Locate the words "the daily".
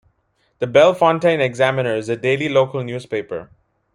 2.07-2.49